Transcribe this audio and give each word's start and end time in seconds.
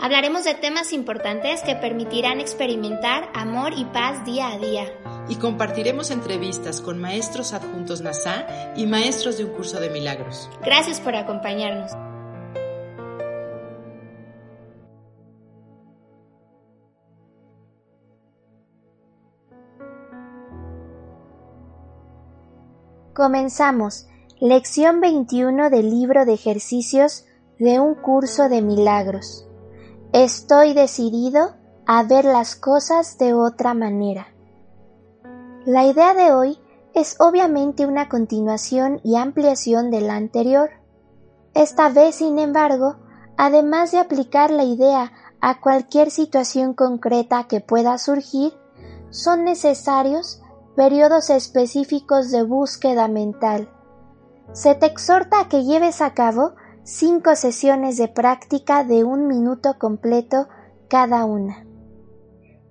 Hablaremos 0.00 0.44
de 0.44 0.54
temas 0.54 0.92
importantes 0.92 1.62
que 1.62 1.76
permitirán 1.76 2.40
experimentar 2.40 3.30
amor 3.32 3.72
y 3.76 3.84
paz 3.84 4.24
día 4.24 4.48
a 4.48 4.58
día. 4.58 4.86
Y 5.28 5.36
compartiremos 5.36 6.10
entrevistas 6.10 6.80
con 6.80 7.00
maestros 7.00 7.52
adjuntos 7.52 8.00
NASA 8.00 8.74
y 8.76 8.86
maestros 8.86 9.38
de 9.38 9.44
un 9.44 9.52
curso 9.52 9.80
de 9.80 9.90
milagros. 9.90 10.50
Gracias 10.62 11.00
por 11.00 11.14
acompañarnos. 11.14 11.92
Comenzamos. 23.14 24.08
Lección 24.40 25.00
21 25.00 25.70
del 25.70 25.88
libro 25.88 26.26
de 26.26 26.34
ejercicios 26.34 27.24
de 27.60 27.78
un 27.78 27.94
curso 27.94 28.48
de 28.48 28.60
milagros. 28.60 29.46
Estoy 30.14 30.74
decidido 30.74 31.56
a 31.86 32.04
ver 32.04 32.24
las 32.24 32.54
cosas 32.54 33.18
de 33.18 33.34
otra 33.34 33.74
manera. 33.74 34.28
La 35.66 35.86
idea 35.86 36.14
de 36.14 36.32
hoy 36.32 36.60
es 36.94 37.16
obviamente 37.18 37.84
una 37.84 38.08
continuación 38.08 39.00
y 39.02 39.16
ampliación 39.16 39.90
de 39.90 40.02
la 40.02 40.14
anterior. 40.14 40.70
Esta 41.52 41.88
vez, 41.88 42.14
sin 42.14 42.38
embargo, 42.38 42.94
además 43.36 43.90
de 43.90 43.98
aplicar 43.98 44.52
la 44.52 44.62
idea 44.62 45.10
a 45.40 45.60
cualquier 45.60 46.12
situación 46.12 46.74
concreta 46.74 47.48
que 47.48 47.58
pueda 47.58 47.98
surgir, 47.98 48.52
son 49.10 49.42
necesarios 49.42 50.40
periodos 50.76 51.28
específicos 51.28 52.30
de 52.30 52.44
búsqueda 52.44 53.08
mental. 53.08 53.68
Se 54.52 54.76
te 54.76 54.86
exhorta 54.86 55.40
a 55.40 55.48
que 55.48 55.64
lleves 55.64 56.00
a 56.00 56.14
cabo 56.14 56.52
cinco 56.84 57.34
sesiones 57.34 57.96
de 57.96 58.08
práctica 58.08 58.84
de 58.84 59.04
un 59.04 59.26
minuto 59.26 59.78
completo 59.78 60.48
cada 60.88 61.24
una. 61.24 61.66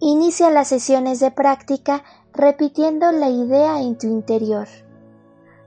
Inicia 0.00 0.50
las 0.50 0.68
sesiones 0.68 1.20
de 1.20 1.30
práctica 1.30 2.02
repitiendo 2.32 3.12
la 3.12 3.28
idea 3.28 3.82
en 3.82 3.98
tu 3.98 4.06
interior. 4.06 4.66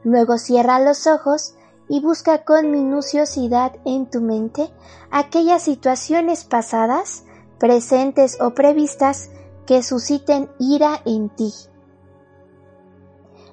Luego 0.03 0.39
cierra 0.39 0.79
los 0.79 1.05
ojos 1.05 1.53
y 1.87 2.01
busca 2.01 2.43
con 2.43 2.71
minuciosidad 2.71 3.73
en 3.85 4.09
tu 4.09 4.21
mente 4.21 4.71
aquellas 5.11 5.61
situaciones 5.61 6.43
pasadas, 6.43 7.25
presentes 7.59 8.41
o 8.41 8.55
previstas 8.55 9.29
que 9.67 9.83
susciten 9.83 10.49
ira 10.57 11.01
en 11.05 11.29
ti. 11.29 11.53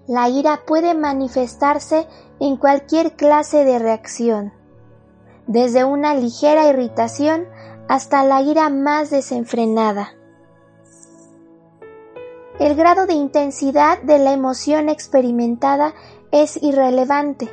La 0.06 0.30
ira 0.30 0.60
puede 0.66 0.94
manifestarse 0.94 2.06
en 2.40 2.56
cualquier 2.56 3.16
clase 3.16 3.66
de 3.66 3.78
reacción, 3.78 4.54
desde 5.48 5.84
una 5.84 6.14
ligera 6.14 6.68
irritación 6.68 7.48
hasta 7.88 8.22
la 8.22 8.42
ira 8.42 8.68
más 8.68 9.10
desenfrenada. 9.10 10.10
El 12.60 12.74
grado 12.76 13.06
de 13.06 13.14
intensidad 13.14 14.00
de 14.02 14.18
la 14.18 14.32
emoción 14.32 14.88
experimentada 14.88 15.94
es 16.32 16.62
irrelevante. 16.62 17.48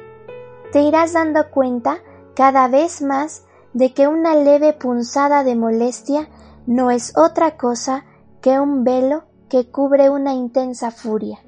Te 0.72 0.81
irás 0.81 1.14
dando 1.14 1.50
cuenta 1.52 2.00
cada 2.36 2.68
vez 2.68 3.02
más 3.02 3.46
de 3.74 3.94
que 3.94 4.08
una 4.08 4.36
leve 4.36 4.74
punzada 4.74 5.44
de 5.44 5.56
molestia 5.56 6.30
no 6.68 6.91
es 6.91 7.14
otra 7.18 7.56
cosa 7.56 8.03
que 8.41 8.59
un 8.59 8.84
velo 8.84 9.24
que 9.47 9.70
cubre 9.72 10.09
una 10.09 10.34
intensa 10.34 10.91
furia. 10.91 11.40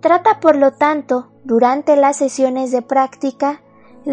Trata, 0.00 0.40
por 0.40 0.56
lo 0.56 0.72
tanto, 0.72 1.32
durante 1.44 1.96
las 1.96 2.16
sesiones 2.16 2.70
de 2.70 2.82
práctica, 2.82 3.62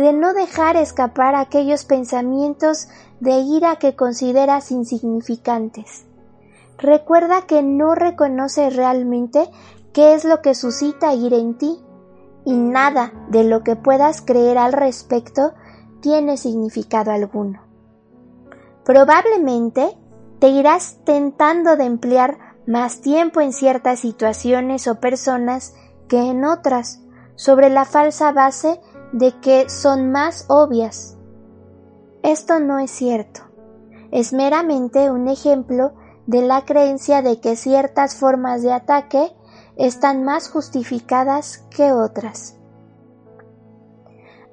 de 0.01 0.11
no 0.11 0.33
dejar 0.33 0.75
escapar 0.75 1.35
aquellos 1.35 1.85
pensamientos 1.85 2.89
de 3.21 3.37
ira 3.39 3.77
que 3.77 3.95
consideras 3.95 4.71
insignificantes. 4.71 6.05
Recuerda 6.77 7.43
que 7.43 7.63
no 7.63 7.95
reconoces 7.95 8.75
realmente 8.75 9.49
qué 9.93 10.13
es 10.13 10.25
lo 10.25 10.41
que 10.41 10.53
suscita 10.53 11.13
ira 11.13 11.37
en 11.37 11.57
ti, 11.57 11.79
y 12.43 12.57
nada 12.57 13.13
de 13.29 13.45
lo 13.45 13.63
que 13.63 13.77
puedas 13.77 14.21
creer 14.21 14.57
al 14.57 14.73
respecto 14.73 15.53
tiene 16.01 16.35
significado 16.35 17.11
alguno. 17.11 17.61
Probablemente 18.83 19.97
te 20.39 20.49
irás 20.49 20.99
tentando 21.05 21.77
de 21.77 21.85
emplear 21.85 22.37
más 22.67 22.99
tiempo 22.99 23.39
en 23.39 23.53
ciertas 23.53 24.01
situaciones 24.01 24.89
o 24.89 24.99
personas 24.99 25.73
que 26.09 26.19
en 26.19 26.43
otras, 26.43 27.01
sobre 27.35 27.69
la 27.69 27.85
falsa 27.85 28.33
base 28.33 28.79
de 29.11 29.39
que 29.39 29.69
son 29.69 30.11
más 30.11 30.45
obvias. 30.49 31.17
Esto 32.23 32.59
no 32.59 32.79
es 32.79 32.91
cierto. 32.91 33.41
Es 34.11 34.33
meramente 34.33 35.11
un 35.11 35.27
ejemplo 35.27 35.93
de 36.27 36.41
la 36.41 36.65
creencia 36.65 37.21
de 37.21 37.39
que 37.39 37.55
ciertas 37.55 38.15
formas 38.15 38.63
de 38.63 38.73
ataque 38.73 39.35
están 39.75 40.23
más 40.23 40.49
justificadas 40.49 41.59
que 41.69 41.91
otras. 41.91 42.57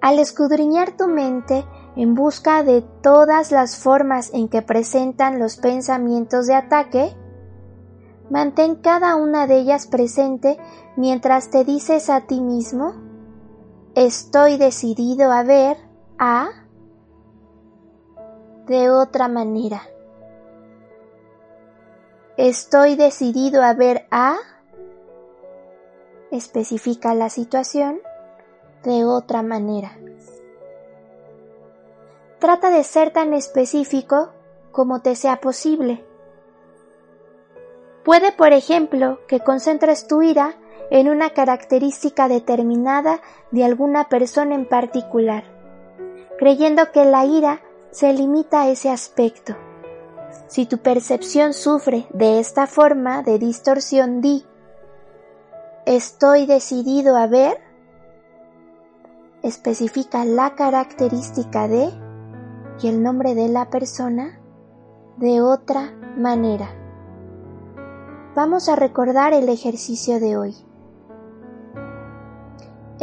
Al 0.00 0.18
escudriñar 0.18 0.96
tu 0.96 1.06
mente 1.08 1.64
en 1.96 2.14
busca 2.14 2.62
de 2.62 2.82
todas 3.02 3.52
las 3.52 3.76
formas 3.76 4.30
en 4.34 4.48
que 4.48 4.62
presentan 4.62 5.38
los 5.38 5.56
pensamientos 5.56 6.46
de 6.46 6.54
ataque, 6.54 7.14
Mantén 8.32 8.76
cada 8.76 9.16
una 9.16 9.46
de 9.46 9.58
ellas 9.58 9.86
presente 9.86 10.56
mientras 10.96 11.50
te 11.50 11.64
dices 11.64 12.08
a 12.08 12.22
ti 12.22 12.40
mismo, 12.40 12.94
estoy 13.94 14.56
decidido 14.56 15.30
a 15.32 15.42
ver 15.42 15.76
a 16.18 16.50
de 18.66 18.90
otra 18.90 19.28
manera. 19.28 19.82
Estoy 22.36 22.96
decidido 22.96 23.62
a 23.62 23.74
ver 23.74 24.06
a 24.10 24.36
especifica 26.30 27.14
la 27.14 27.28
situación 27.28 28.00
de 28.84 29.04
otra 29.04 29.42
manera. 29.42 29.98
Trata 32.38 32.70
de 32.70 32.82
ser 32.84 33.12
tan 33.12 33.34
específico 33.34 34.30
como 34.72 35.02
te 35.02 35.14
sea 35.14 35.40
posible. 35.40 36.04
Puede, 38.04 38.32
por 38.32 38.52
ejemplo, 38.52 39.20
que 39.28 39.40
concentres 39.40 40.08
tu 40.08 40.22
ira 40.22 40.56
en 40.92 41.08
una 41.08 41.30
característica 41.30 42.28
determinada 42.28 43.22
de 43.50 43.64
alguna 43.64 44.10
persona 44.10 44.54
en 44.54 44.68
particular, 44.68 45.42
creyendo 46.38 46.92
que 46.92 47.06
la 47.06 47.24
ira 47.24 47.62
se 47.92 48.12
limita 48.12 48.60
a 48.60 48.68
ese 48.68 48.90
aspecto. 48.90 49.56
Si 50.48 50.66
tu 50.66 50.76
percepción 50.78 51.54
sufre 51.54 52.06
de 52.12 52.40
esta 52.40 52.66
forma 52.66 53.22
de 53.22 53.38
distorsión, 53.38 54.20
di, 54.20 54.44
estoy 55.86 56.44
decidido 56.44 57.16
a 57.16 57.26
ver, 57.26 57.58
especifica 59.42 60.26
la 60.26 60.54
característica 60.56 61.68
de 61.68 61.88
y 62.82 62.88
el 62.88 63.02
nombre 63.02 63.34
de 63.34 63.48
la 63.48 63.70
persona 63.70 64.38
de 65.16 65.40
otra 65.40 65.90
manera. 66.18 66.68
Vamos 68.34 68.68
a 68.68 68.76
recordar 68.76 69.32
el 69.32 69.48
ejercicio 69.48 70.20
de 70.20 70.36
hoy. 70.36 70.54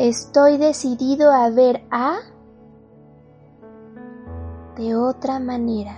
Estoy 0.01 0.57
decidido 0.57 1.29
a 1.29 1.49
ver 1.49 1.85
a 1.91 2.19
de 4.77 4.95
otra 4.95 5.41
manera. 5.41 5.93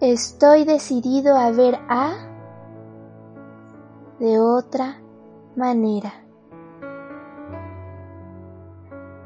Estoy 0.00 0.64
decidido 0.64 1.36
a 1.36 1.50
ver 1.50 1.80
a 1.88 2.12
de 4.20 4.38
otra 4.38 5.02
manera. 5.56 6.12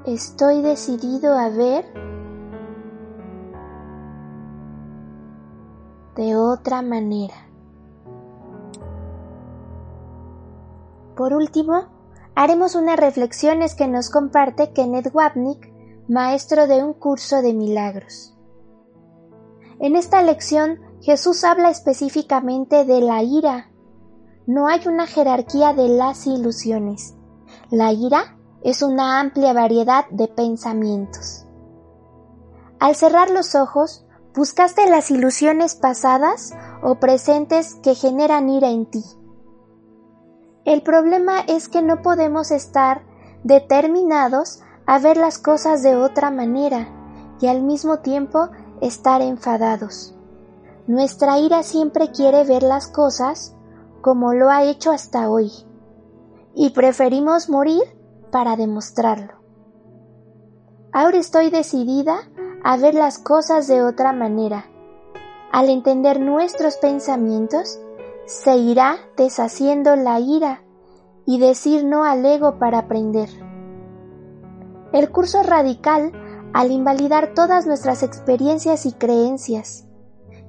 Estoy 0.07 0.63
decidido 0.63 1.37
a 1.37 1.51
ver 1.51 1.85
de 6.15 6.35
otra 6.35 6.81
manera. 6.81 7.35
Por 11.15 11.35
último, 11.35 11.96
haremos 12.37 12.77
unas 12.77 12.97
reflexiones 12.97 13.75
que 13.75 13.89
nos 13.89 14.11
comparte 14.11 14.73
Kenneth 14.73 15.11
Wapnick, 15.13 15.73
maestro 16.09 16.69
de 16.69 16.85
un 16.85 16.93
curso 16.93 17.43
de 17.43 17.53
milagros. 17.53 18.37
En 19.81 19.97
esta 19.97 20.23
lección, 20.23 20.79
Jesús 21.01 21.43
habla 21.43 21.71
específicamente 21.71 22.85
de 22.85 23.01
la 23.01 23.23
ira, 23.23 23.71
no 24.47 24.69
hay 24.69 24.87
una 24.87 25.09
jerarquía 25.09 25.73
de 25.73 25.89
las 25.89 26.27
ilusiones. 26.29 27.15
La 27.71 27.93
ira 27.93 28.39
es 28.63 28.83
una 28.83 29.19
amplia 29.19 29.53
variedad 29.53 30.09
de 30.11 30.29
pensamientos. 30.29 31.47
Al 32.79 32.95
cerrar 32.95 33.31
los 33.31 33.57
ojos, 33.57 34.07
¿buscaste 34.37 34.89
las 34.89 35.11
ilusiones 35.11 35.75
pasadas 35.75 36.53
o 36.83 37.01
presentes 37.01 37.75
que 37.83 37.97
generan 37.97 38.49
ira 38.49 38.69
en 38.69 38.87
ti? 38.87 39.03
El 40.67 40.83
problema 40.83 41.41
es 41.47 41.69
que 41.69 41.81
no 41.81 42.03
podemos 42.03 42.51
estar 42.51 43.03
determinados 43.45 44.61
a 44.85 44.99
ver 44.99 45.17
las 45.17 45.39
cosas 45.39 45.85
de 45.85 45.95
otra 45.95 46.33
manera 46.33 46.89
y 47.41 47.47
al 47.47 47.63
mismo 47.63 48.01
tiempo 48.01 48.49
estar 48.81 49.23
enfadados. 49.23 50.17
Nuestra 50.89 51.39
ira 51.39 51.63
siempre 51.63 52.11
quiere 52.11 52.43
ver 52.43 52.65
las 52.65 52.89
cosas 52.89 53.55
como 54.01 54.35
lo 54.35 54.51
ha 54.51 54.65
hecho 54.65 54.91
hasta 54.91 55.31
hoy, 55.31 55.53
y 56.53 56.71
preferimos 56.71 57.49
morir 57.49 57.83
para 58.33 58.57
demostrarlo. 58.57 59.35
Ahora 60.93 61.19
estoy 61.19 61.51
decidida 61.51 62.29
a 62.65 62.77
ver 62.77 62.95
las 62.95 63.19
cosas 63.19 63.69
de 63.69 63.85
otra 63.85 64.13
manera. 64.13 64.67
Al 65.53 65.71
entender 65.71 66.19
nuestros 66.19 66.77
pensamientos, 66.77 67.79
se 68.27 68.57
irá 68.57 68.97
deshaciendo 69.17 69.97
la 69.97 70.21
ira 70.21 70.63
y 71.25 71.39
decir 71.39 71.85
no 71.85 72.05
al 72.05 72.25
ego 72.27 72.59
para 72.59 72.79
aprender. 72.81 73.29
El 74.93 75.11
curso 75.11 75.43
radical 75.43 76.13
al 76.53 76.71
invalidar 76.71 77.35
todas 77.35 77.67
nuestras 77.67 78.03
experiencias 78.03 78.87
y 78.87 78.93
creencias, 78.93 79.85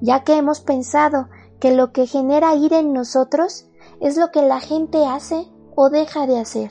ya 0.00 0.24
que 0.24 0.36
hemos 0.36 0.60
pensado 0.60 1.28
que 1.60 1.72
lo 1.72 1.92
que 1.92 2.06
genera 2.06 2.54
ira 2.54 2.78
en 2.78 2.92
nosotros 2.92 3.68
es 4.00 4.16
lo 4.16 4.30
que 4.30 4.42
la 4.42 4.60
gente 4.60 5.06
hace 5.06 5.48
o 5.74 5.90
deja 5.90 6.26
de 6.26 6.38
hacer, 6.38 6.70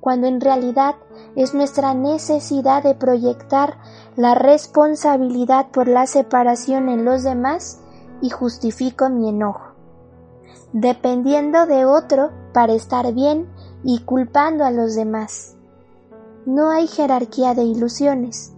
cuando 0.00 0.26
en 0.26 0.40
realidad 0.40 0.96
es 1.36 1.54
nuestra 1.54 1.94
necesidad 1.94 2.82
de 2.82 2.94
proyectar 2.94 3.78
la 4.16 4.34
responsabilidad 4.34 5.70
por 5.70 5.88
la 5.88 6.06
separación 6.06 6.88
en 6.88 7.04
los 7.04 7.22
demás 7.22 7.80
y 8.20 8.30
justifico 8.30 9.10
mi 9.10 9.28
enojo, 9.28 9.73
dependiendo 10.74 11.66
de 11.66 11.84
otro 11.84 12.32
para 12.52 12.72
estar 12.72 13.14
bien 13.14 13.48
y 13.84 14.00
culpando 14.00 14.64
a 14.64 14.72
los 14.72 14.96
demás. 14.96 15.56
No 16.46 16.70
hay 16.70 16.88
jerarquía 16.88 17.54
de 17.54 17.62
ilusiones, 17.62 18.52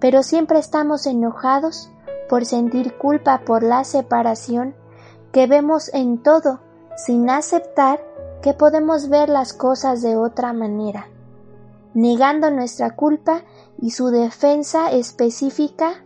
pero 0.00 0.22
siempre 0.22 0.58
estamos 0.58 1.06
enojados 1.06 1.90
por 2.30 2.46
sentir 2.46 2.96
culpa 2.96 3.42
por 3.44 3.62
la 3.62 3.84
separación 3.84 4.74
que 5.30 5.46
vemos 5.46 5.92
en 5.92 6.22
todo 6.22 6.60
sin 6.96 7.28
aceptar 7.28 8.00
que 8.40 8.54
podemos 8.54 9.10
ver 9.10 9.28
las 9.28 9.52
cosas 9.52 10.00
de 10.00 10.16
otra 10.16 10.54
manera, 10.54 11.06
negando 11.92 12.50
nuestra 12.50 12.96
culpa 12.96 13.42
y 13.78 13.90
su 13.90 14.08
defensa 14.08 14.90
específica 14.90 16.02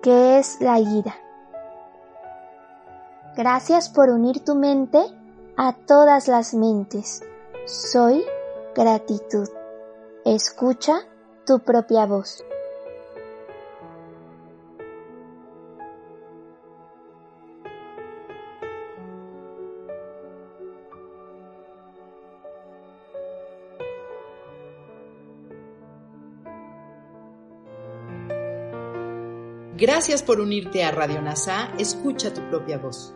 que 0.00 0.38
es 0.38 0.62
la 0.62 0.78
ira. 0.78 1.25
Gracias 3.36 3.90
por 3.90 4.08
unir 4.08 4.42
tu 4.42 4.54
mente 4.54 4.98
a 5.58 5.74
todas 5.74 6.26
las 6.26 6.54
mentes. 6.54 7.22
Soy 7.66 8.24
gratitud. 8.74 9.46
Escucha 10.24 11.00
tu 11.44 11.58
propia 11.58 12.06
voz. 12.06 12.42
Gracias 29.76 30.22
por 30.22 30.40
unirte 30.40 30.84
a 30.84 30.90
Radio 30.90 31.20
NASA. 31.20 31.70
Escucha 31.78 32.32
tu 32.32 32.40
propia 32.48 32.78
voz. 32.78 33.15